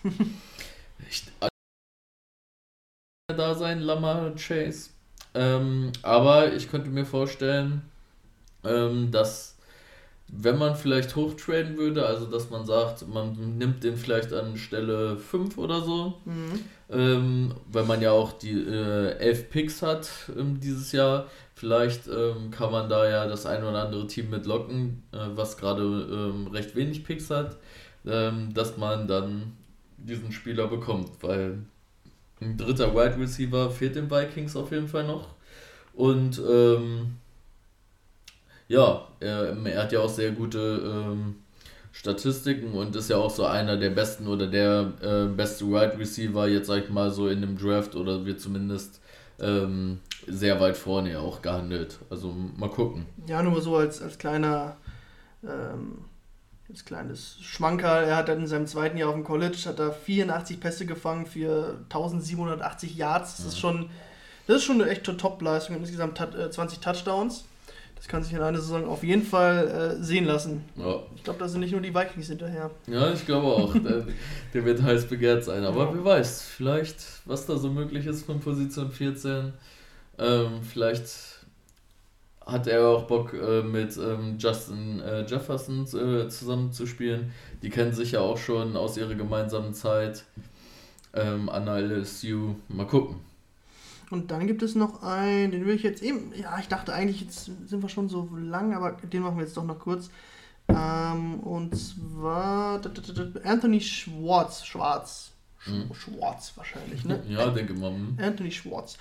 [1.11, 1.25] ich,
[3.37, 4.91] da sein, Lamar Chase.
[5.35, 7.83] Ähm, aber ich könnte mir vorstellen,
[8.65, 9.54] ähm, dass
[10.29, 15.17] wenn man vielleicht hochtraden würde, also dass man sagt, man nimmt den vielleicht an Stelle
[15.17, 16.61] 5 oder so, mhm.
[16.91, 22.51] ähm, weil man ja auch die äh, 11 Picks hat ähm, dieses Jahr, vielleicht ähm,
[22.51, 26.75] kann man da ja das ein oder andere Team mitlocken, äh, was gerade ähm, recht
[26.75, 27.59] wenig Picks hat,
[28.07, 29.53] ähm, dass man dann
[29.99, 31.59] diesen Spieler bekommt, weil
[32.41, 35.29] ein dritter Wide Receiver fehlt den Vikings auf jeden Fall noch
[35.95, 37.17] und ähm,
[38.69, 41.37] ja, er, er hat ja auch sehr gute ähm,
[41.93, 45.99] Statistiken und ist ja auch so einer der besten oder der äh, beste Wide right
[45.99, 49.01] Receiver jetzt, sag ich mal, so in dem Draft oder wird zumindest
[49.41, 51.99] ähm, sehr weit vorne auch gehandelt.
[52.11, 53.07] Also mal gucken.
[53.27, 54.77] Ja, nur so als, als kleiner
[55.45, 56.05] ähm,
[56.69, 58.05] als kleines Schmankerl.
[58.05, 61.27] Er hat dann in seinem zweiten Jahr auf dem College hat er 84 Pässe gefangen
[61.27, 63.37] für 1780 Yards.
[63.37, 63.91] Das ist schon
[64.47, 65.77] das ist schon eine echte Top-Leistung.
[65.77, 67.45] Insgesamt 20 äh, Touchdowns.
[68.05, 70.63] Das kann sich in einer Saison auf jeden Fall äh, sehen lassen.
[70.77, 71.01] Ja.
[71.17, 72.71] Ich glaube, da sind nicht nur die Vikings hinterher.
[72.87, 73.73] Ja, ich glaube auch.
[73.83, 74.05] der,
[74.53, 75.65] der, wird heiß begehrt sein.
[75.65, 75.95] Aber ja.
[75.95, 79.55] wer weiß, vielleicht, was da so möglich ist von Position 14.
[80.19, 81.09] Ähm, vielleicht
[82.45, 87.33] hat er auch Bock äh, mit ähm, Justin äh, Jefferson äh, zusammen zu spielen.
[87.63, 90.25] Die kennen sich ja auch schon aus ihrer gemeinsamen Zeit
[91.15, 92.57] ähm, an LSU.
[92.69, 93.17] Mal gucken.
[94.11, 97.21] Und dann gibt es noch einen, den will ich jetzt eben, ja, ich dachte eigentlich,
[97.21, 100.11] jetzt sind wir schon so lang, aber den machen wir jetzt doch noch kurz.
[100.69, 102.81] Ähm, und zwar
[103.45, 105.33] Anthony Schwartz, Schwarz,
[105.65, 105.93] hm.
[105.95, 107.23] Schwarz wahrscheinlich, ne?
[107.29, 107.91] Ja, denke mal.
[107.91, 108.19] Hm.
[108.21, 108.97] Anthony Schwartz.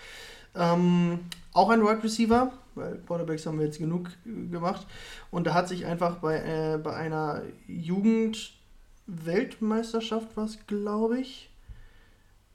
[0.55, 1.19] Ähm,
[1.53, 4.85] auch ein Wide Receiver, weil Quarterbacks haben wir jetzt genug gemacht.
[5.31, 11.49] Und da hat sich einfach bei, äh, bei einer Jugend-Weltmeisterschaft, was glaube ich,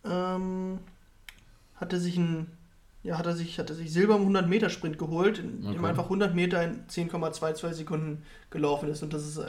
[0.05, 0.79] ähm,
[1.81, 2.47] hat er sich ein
[3.03, 5.75] ja, hat er sich, hat er sich Silber im 100-Meter-Sprint geholt, in okay.
[5.75, 9.03] dem einfach 100 Meter in 10,22 Sekunden gelaufen ist.
[9.03, 9.49] Und das ist äh,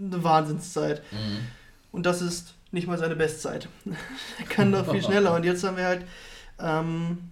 [0.00, 1.02] eine Wahnsinnszeit.
[1.10, 1.38] Mhm.
[1.90, 3.68] Und das ist nicht mal seine Bestzeit.
[4.38, 5.34] er kann noch viel schneller.
[5.34, 6.04] Und jetzt haben wir halt
[6.60, 7.30] ähm,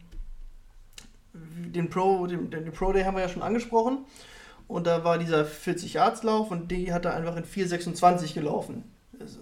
[1.34, 3.98] den Pro, den, den Pro Day haben wir ja schon angesprochen.
[4.66, 8.82] Und da war dieser 40-Yards-Lauf und die hat er einfach in 4,26 gelaufen.
[9.20, 9.38] Also,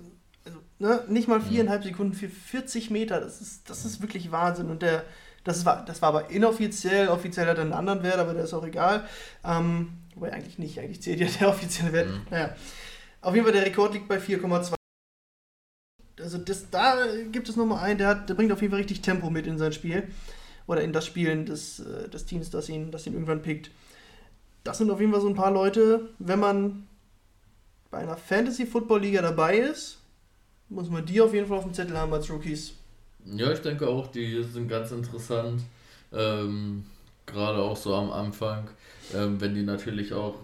[0.85, 1.03] ne?
[1.09, 1.47] Nicht mal mhm.
[1.47, 3.20] viereinhalb Sekunden für 40 Meter.
[3.20, 4.70] Das ist, das ist wirklich Wahnsinn.
[4.70, 5.05] Und der,
[5.42, 7.09] das war, das war aber inoffiziell.
[7.09, 9.09] Offiziell hat er einen anderen Wert, aber der ist auch egal.
[9.44, 10.79] Ähm, wobei eigentlich nicht.
[10.79, 12.09] Eigentlich zählt ja der offizielle Wert.
[12.09, 12.20] Mhm.
[12.31, 12.55] Naja.
[13.23, 14.75] Auf jeden Fall, der Rekord liegt bei 4,2.
[16.20, 16.97] Also das, da
[17.33, 19.59] gibt es nochmal einen, der, hat, der bringt auf jeden Fall richtig Tempo mit in
[19.59, 20.07] sein Spiel
[20.66, 23.70] oder in das Spielen des, äh, des Teams, das ihn, das ihn irgendwann pickt.
[24.62, 26.87] Das sind auf jeden Fall so ein paar Leute, wenn man
[27.90, 29.99] bei einer Fantasy-Football-Liga dabei ist,
[30.68, 32.72] muss man die auf jeden Fall auf dem Zettel haben als Rookies.
[33.24, 35.62] Ja, ich denke auch, die sind ganz interessant.
[36.12, 36.85] Ähm,
[37.27, 38.68] Gerade auch so am Anfang,
[39.14, 40.35] ähm, wenn die natürlich auch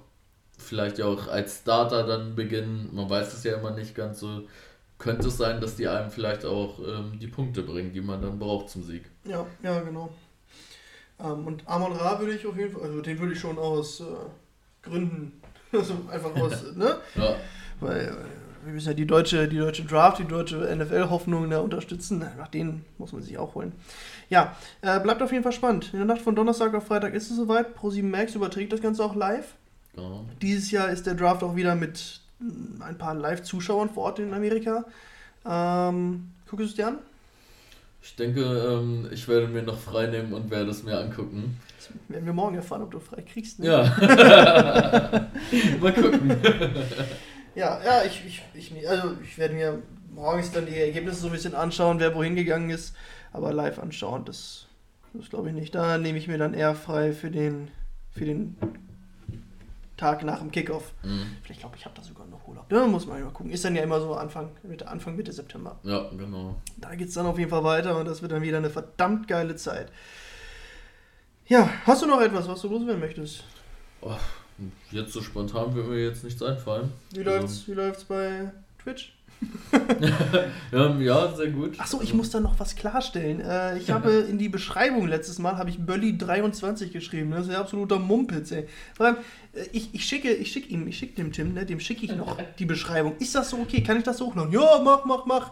[0.57, 2.89] vielleicht ja auch als Starter dann beginnen.
[2.93, 4.43] Man weiß es ja immer nicht ganz so
[5.01, 8.39] könnte es sein, dass die einem vielleicht auch ähm, die Punkte bringen, die man dann
[8.39, 9.07] braucht zum Sieg.
[9.25, 10.11] Ja, ja, genau.
[11.19, 14.01] Ähm, und Amon Ra würde ich auf jeden Fall, also den würde ich schon aus
[14.01, 14.05] äh,
[14.83, 15.41] Gründen,
[15.73, 16.99] also einfach aus, ne?
[17.17, 17.35] Ja.
[17.81, 18.15] Weil,
[18.65, 22.25] wir müssen ja die deutsche, die deutsche Draft, die deutsche NFL-Hoffnung da unterstützen.
[22.39, 23.73] Nach denen muss man sich auch holen.
[24.29, 25.91] Ja, äh, bleibt auf jeden Fall spannend.
[25.93, 27.77] In der Nacht von Donnerstag auf Freitag ist es soweit.
[27.77, 29.55] Pro7 Max überträgt das Ganze auch live.
[29.95, 30.25] Genau.
[30.41, 32.21] Dieses Jahr ist der Draft auch wieder mit
[32.81, 34.85] ein paar Live-Zuschauern vor Ort in Amerika.
[35.45, 36.99] Ähm, guckst du es dir an?
[38.03, 41.59] Ich denke, ähm, ich werde mir noch frei nehmen und werde es mir angucken.
[41.77, 43.59] Das werden wir morgen erfahren, ob du frei kriegst.
[43.59, 43.67] Ne?
[43.67, 43.83] Ja.
[45.81, 46.31] Mal gucken.
[47.55, 51.33] ja, ja, ich, ich, ich, also ich werde mir morgens dann die Ergebnisse so ein
[51.33, 52.95] bisschen anschauen, wer wohin gegangen ist.
[53.33, 54.67] Aber live anschauen, das,
[55.13, 55.75] das glaube ich nicht.
[55.75, 57.69] Da nehme ich mir dann eher frei für den,
[58.13, 58.57] für den
[59.97, 60.93] Tag nach dem Kickoff.
[61.03, 61.37] Mhm.
[61.43, 62.69] Vielleicht glaube ich, habe da sogar noch Urlaub.
[62.69, 63.53] Da muss man mal gucken.
[63.53, 65.79] Ist dann ja immer so Anfang, Mitte, Anfang Mitte September.
[65.83, 66.57] Ja, genau.
[66.79, 69.29] Da geht es dann auf jeden Fall weiter und das wird dann wieder eine verdammt
[69.29, 69.93] geile Zeit.
[71.47, 73.45] Ja, hast du noch etwas, was du loswerden möchtest?
[74.01, 74.15] Oh,
[74.91, 76.93] jetzt so spontan wird mir jetzt nichts einfallen.
[77.13, 77.31] Wie also.
[77.31, 78.51] läuft's, wie läuft's bei
[78.83, 79.13] Twitch?
[80.73, 81.79] ja, ja, sehr gut.
[81.81, 83.41] Achso, ich muss da noch was klarstellen.
[83.41, 87.31] Äh, ich habe in die Beschreibung letztes Mal habe ich Bölli23 geschrieben.
[87.31, 88.69] Das ist ja absoluter Mumpitz, ey.
[88.95, 89.17] Vor allem,
[89.55, 92.15] äh, ich, ich schicke, ich schicke ihm, ich schicke dem Tim, ne, dem schicke ich
[92.15, 93.17] noch die Beschreibung.
[93.19, 93.83] Ist das so okay?
[93.83, 94.53] Kann ich das hochladen?
[94.53, 95.51] Ja, mach, mach, mach.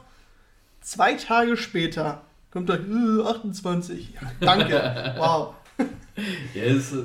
[0.81, 4.15] Zwei Tage später kommt äh, 28.
[4.15, 5.15] Ja, danke.
[5.19, 5.55] wow.
[6.55, 6.63] Ja,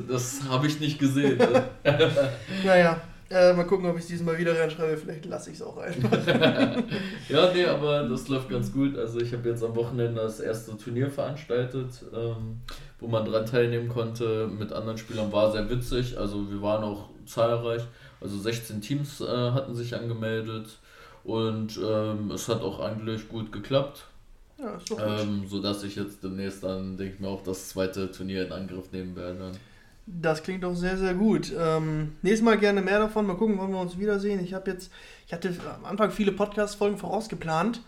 [0.08, 1.38] das, habe ich nicht gesehen.
[2.63, 3.02] naja.
[3.30, 4.95] Äh, mal gucken, ob ich diesmal wieder reinschreibe.
[4.95, 6.12] Vielleicht lasse ich es auch einfach.
[7.30, 8.95] ja, nee, aber das läuft ganz gut.
[8.95, 12.62] Also ich habe jetzt am Wochenende das erste Turnier veranstaltet, ähm,
[12.99, 15.32] wo man dran teilnehmen konnte mit anderen Spielern.
[15.32, 16.15] War sehr witzig.
[16.15, 17.82] Also wir waren auch zahlreich.
[18.21, 20.67] Also 16 Teams äh, hatten sich angemeldet.
[21.23, 24.06] Und ähm, es hat auch eigentlich gut geklappt.
[24.58, 25.20] Ja, ist doch gut.
[25.22, 28.92] Ähm, sodass ich jetzt demnächst dann, denke ich mir, auch das zweite Turnier in Angriff
[28.92, 29.52] nehmen werde.
[30.06, 31.54] Das klingt doch sehr, sehr gut.
[31.58, 33.26] Ähm, nächstes Mal gerne mehr davon.
[33.26, 34.44] Mal gucken, wann wir uns wiedersehen.
[34.44, 34.92] Ich habe jetzt,
[35.26, 37.82] ich hatte am Anfang viele Podcast-Folgen vorausgeplant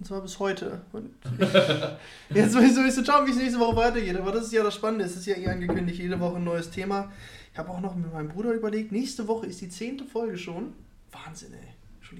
[0.00, 0.80] Und zwar bis heute.
[0.92, 1.10] Und
[2.34, 4.16] jetzt will ich sowieso schauen, wie es nächste Woche weitergeht.
[4.16, 5.04] Aber das ist ja das Spannende.
[5.04, 7.12] Es ist ja eh angekündigt, jede Woche ein neues Thema.
[7.52, 10.72] Ich habe auch noch mit meinem Bruder überlegt, nächste Woche ist die zehnte Folge schon.
[11.12, 11.74] Wahnsinn, ey.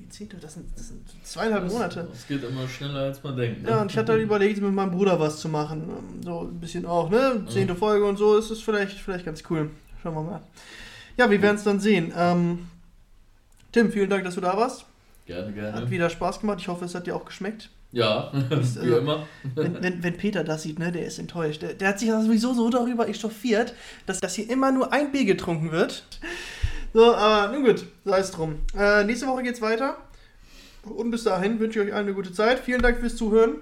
[0.08, 2.08] Zehnte, das sind, das sind zweieinhalb Das- Monate.
[2.10, 3.62] Das geht immer schneller, als man denkt.
[3.62, 3.70] ne?
[3.70, 5.82] Ja, und ich hatte halt überlegt, mit meinem Bruder was zu machen.
[5.88, 7.44] Ähm, So ein bisschen auch, ne?
[7.48, 8.36] Zehnte Folge und so.
[8.38, 9.70] Es ist vielleicht, vielleicht ganz cool.
[10.02, 10.40] Schauen wir mal.
[11.16, 12.12] Ja, wir werden es dann sehen.
[12.16, 12.66] Ähm,
[13.72, 14.84] Tim, vielen Dank, dass du da warst.
[15.26, 15.90] Gerne, Hat gerne.
[15.90, 16.58] wieder Spaß gemacht.
[16.60, 17.70] Ich hoffe, es hat dir auch geschmeckt.
[17.92, 19.26] Ja, wie also- immer.
[19.54, 21.62] Wenn, wenn, wenn Peter das sieht, ne, der ist enttäuscht.
[21.62, 23.74] Der, der hat sich sowieso so darüber echauffiert,
[24.06, 26.04] dass, dass hier immer nur ein Bier getrunken wird.
[26.92, 28.56] So, aber nun gut, sei es drum.
[28.76, 29.96] Äh, nächste Woche geht's weiter.
[30.82, 32.58] Und bis dahin wünsche ich euch allen eine gute Zeit.
[32.58, 33.56] Vielen Dank fürs Zuhören.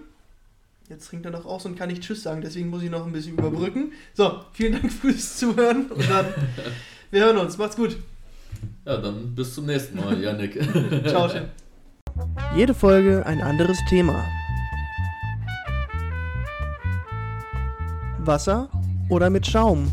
[0.89, 3.13] Jetzt trinkt er noch aus und kann nicht Tschüss sagen, deswegen muss ich noch ein
[3.13, 3.93] bisschen überbrücken.
[4.15, 6.27] So, vielen Dank fürs Zuhören und dann,
[7.11, 7.59] wir hören uns.
[7.59, 7.99] Macht's gut.
[8.87, 10.59] Ja, dann bis zum nächsten Mal, Janik.
[11.07, 11.45] Ciao, Tim.
[12.57, 14.25] Jede Folge ein anderes Thema.
[18.21, 18.71] Wasser
[19.11, 19.91] oder mit Schaum?